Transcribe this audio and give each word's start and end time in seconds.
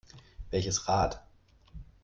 Welches 0.49 0.87
Rad? 0.87 1.21